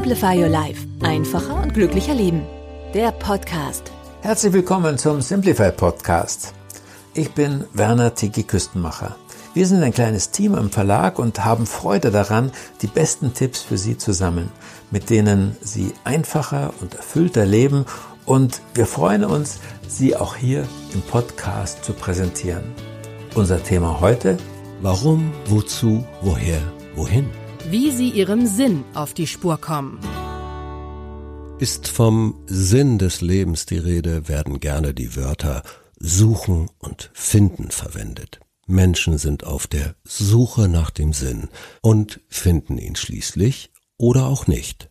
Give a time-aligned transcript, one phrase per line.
[0.00, 0.86] Simplify Your Life.
[1.02, 2.40] Einfacher und glücklicher Leben.
[2.94, 3.92] Der Podcast.
[4.22, 6.54] Herzlich willkommen zum Simplify Podcast.
[7.12, 9.16] Ich bin Werner Tiki Küstenmacher.
[9.52, 12.50] Wir sind ein kleines Team im Verlag und haben Freude daran,
[12.80, 14.50] die besten Tipps für Sie zu sammeln,
[14.90, 17.84] mit denen Sie einfacher und erfüllter leben
[18.24, 22.64] und wir freuen uns, Sie auch hier im Podcast zu präsentieren.
[23.34, 24.38] Unser Thema heute?
[24.80, 26.62] Warum, wozu, woher,
[26.94, 27.28] wohin?
[27.70, 30.00] Wie Sie Ihrem Sinn auf die Spur kommen.
[31.60, 35.62] Ist vom Sinn des Lebens die Rede, werden gerne die Wörter
[35.96, 38.40] suchen und finden verwendet.
[38.66, 41.48] Menschen sind auf der Suche nach dem Sinn
[41.80, 44.90] und finden ihn schließlich oder auch nicht.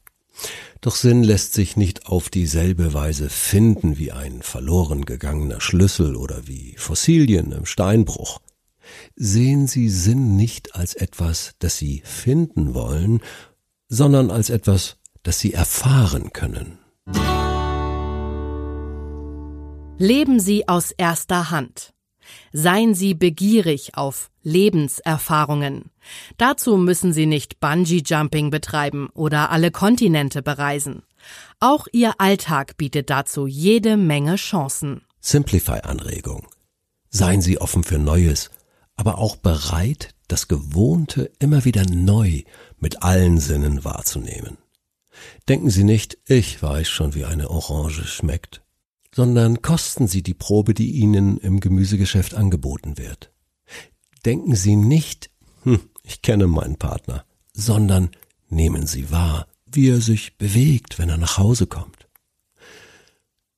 [0.80, 6.48] Doch Sinn lässt sich nicht auf dieselbe Weise finden wie ein verloren gegangener Schlüssel oder
[6.48, 8.40] wie Fossilien im Steinbruch.
[9.16, 13.22] Sehen Sie Sinn nicht als etwas, das Sie finden wollen,
[13.88, 16.80] sondern als etwas, das Sie erfahren können.
[19.98, 21.94] Leben Sie aus erster Hand.
[22.54, 25.92] Seien Sie begierig auf Lebenserfahrungen.
[26.38, 31.04] Dazu müssen Sie nicht Bungee-Jumping betreiben oder alle Kontinente bereisen.
[31.60, 35.02] Auch Ihr Alltag bietet dazu jede Menge Chancen.
[35.20, 36.48] Simplify-Anregung.
[37.10, 38.52] Seien Sie offen für Neues,
[39.00, 42.44] aber auch bereit, das Gewohnte immer wieder neu
[42.78, 44.58] mit allen Sinnen wahrzunehmen.
[45.48, 48.62] Denken Sie nicht, ich weiß schon, wie eine Orange schmeckt
[49.14, 53.32] sondern kosten Sie die Probe, die Ihnen im Gemüsegeschäft angeboten wird.
[54.26, 55.30] Denken Sie nicht,
[55.64, 58.12] hm, ich kenne meinen Partner, sondern
[58.50, 61.99] nehmen Sie wahr, wie er sich bewegt, wenn er nach Hause kommt.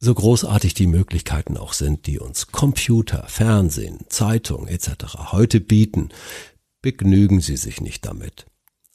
[0.04, 5.32] So großartig die Möglichkeiten auch sind, die uns Computer, Fernsehen, Zeitung etc.
[5.32, 6.10] heute bieten,
[6.82, 8.48] begnügen Sie sich nicht damit.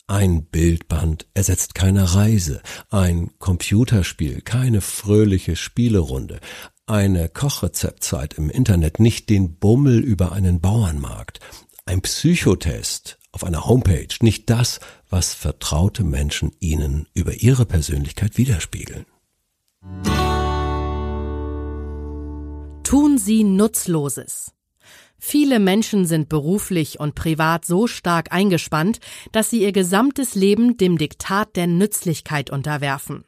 [0.08, 6.40] Ein Bildband ersetzt keine Reise, ein Computerspiel keine fröhliche Spielerunde,
[6.86, 11.38] eine Kochrezeptzeit im Internet nicht den Bummel über einen Bauernmarkt,
[11.84, 19.06] ein Psychotest auf einer Homepage nicht das, was vertraute Menschen ihnen über ihre Persönlichkeit widerspiegeln.
[22.96, 24.54] Tun Sie Nutzloses.
[25.18, 29.00] Viele Menschen sind beruflich und privat so stark eingespannt,
[29.32, 33.26] dass sie ihr gesamtes Leben dem Diktat der Nützlichkeit unterwerfen.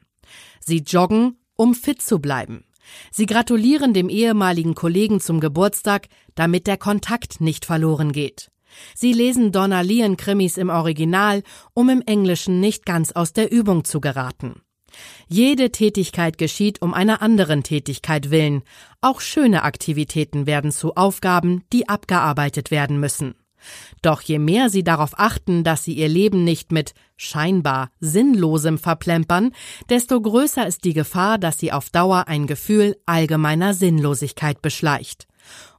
[0.59, 2.65] Sie joggen, um fit zu bleiben.
[3.11, 8.51] Sie gratulieren dem ehemaligen Kollegen zum Geburtstag, damit der Kontakt nicht verloren geht.
[8.95, 11.43] Sie lesen Donna Leon Krimis im Original,
[11.75, 14.63] um im Englischen nicht ganz aus der Übung zu geraten.
[15.29, 18.63] Jede Tätigkeit geschieht um einer anderen Tätigkeit willen.
[19.01, 23.35] Auch schöne Aktivitäten werden zu Aufgaben, die abgearbeitet werden müssen.
[24.03, 29.53] Doch je mehr sie darauf achten, dass sie ihr Leben nicht mit scheinbar Sinnlosem verplempern,
[29.89, 35.27] desto größer ist die Gefahr, dass sie auf Dauer ein Gefühl allgemeiner Sinnlosigkeit beschleicht.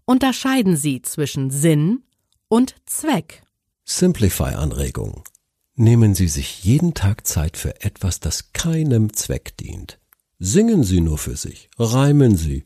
[0.06, 2.04] Unterscheiden Sie zwischen Sinn
[2.48, 3.44] und Zweck.
[3.86, 5.24] Simplify-Anregung.
[5.82, 9.98] Nehmen Sie sich jeden Tag Zeit für etwas, das keinem Zweck dient.
[10.38, 12.66] Singen Sie nur für sich, reimen Sie,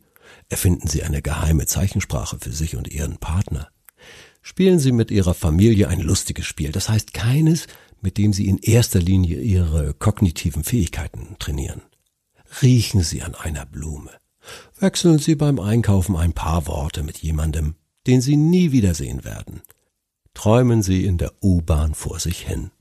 [0.49, 3.67] erfinden Sie eine geheime Zeichensprache für sich und Ihren Partner.
[4.41, 7.67] Spielen Sie mit Ihrer Familie ein lustiges Spiel, das heißt keines,
[8.01, 11.83] mit dem Sie in erster Linie Ihre kognitiven Fähigkeiten trainieren.
[12.63, 14.09] Riechen Sie an einer Blume.
[14.79, 17.75] Wechseln Sie beim Einkaufen ein paar Worte mit jemandem,
[18.07, 19.61] den Sie nie wiedersehen werden
[20.33, 22.71] träumen sie in der U-Bahn vor sich hin.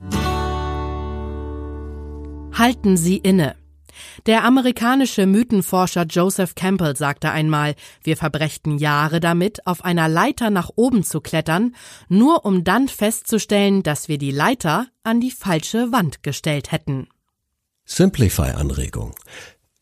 [2.53, 3.55] Halten Sie inne.
[4.25, 10.69] Der amerikanische Mythenforscher Joseph Campbell sagte einmal, wir verbrächten Jahre damit, auf einer Leiter nach
[10.75, 11.75] oben zu klettern,
[12.09, 17.07] nur um dann festzustellen, dass wir die Leiter an die falsche Wand gestellt hätten.
[17.85, 19.15] Simplify-Anregung.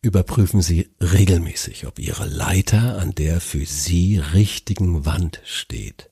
[0.02, 6.11] Überprüfen Sie regelmäßig, ob Ihre Leiter an der für Sie richtigen Wand steht.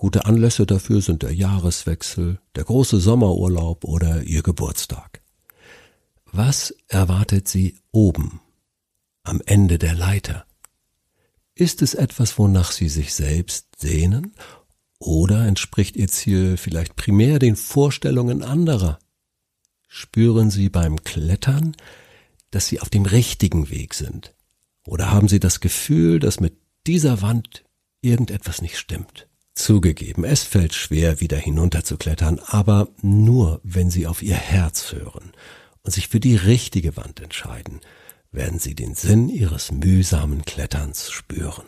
[0.00, 5.20] Gute Anlässe dafür sind der Jahreswechsel, der große Sommerurlaub oder Ihr Geburtstag.
[6.24, 8.40] Was erwartet Sie oben,
[9.24, 10.46] am Ende der Leiter?
[11.54, 14.32] Ist es etwas, wonach Sie sich selbst sehnen,
[14.98, 18.98] Oder entspricht Ihr Ziel vielleicht primär den Vorstellungen anderer?
[19.86, 21.76] Spüren Sie beim Klettern,
[22.50, 24.34] dass Sie auf dem richtigen Weg sind?
[24.86, 26.56] Oder haben Sie das Gefühl, dass mit
[26.86, 27.64] dieser Wand
[28.00, 29.29] irgendetwas nicht stimmt?
[29.54, 35.32] Zugegeben, es fällt schwer, wieder hinunterzuklettern, aber nur, wenn Sie auf Ihr Herz hören
[35.82, 37.80] und sich für die richtige Wand entscheiden,
[38.32, 41.64] werden Sie den Sinn Ihres mühsamen Kletterns spüren.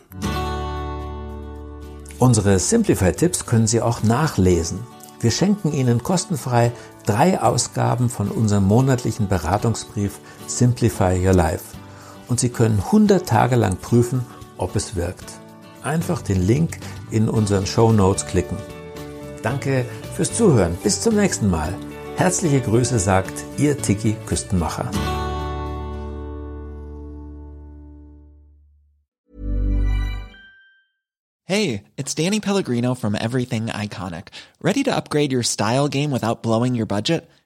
[2.19, 4.79] Unsere Simplify-Tipps können Sie auch nachlesen.
[5.19, 6.71] Wir schenken Ihnen kostenfrei
[7.05, 11.65] drei Ausgaben von unserem monatlichen Beratungsbrief Simplify Your Life.
[12.27, 14.25] Und Sie können 100 Tage lang prüfen,
[14.57, 15.42] ob es wirkt.
[15.83, 16.79] Einfach den Link
[17.11, 18.57] in unseren Show Notes klicken.
[19.41, 19.85] Danke
[20.15, 20.77] fürs Zuhören.
[20.81, 21.73] Bis zum nächsten Mal.
[22.15, 24.89] Herzliche Grüße sagt Ihr Tiki Küstenmacher.
[31.45, 34.29] Hey, it's Danny Pellegrino from Everything Iconic.
[34.61, 37.29] Ready to upgrade your style game without blowing your budget?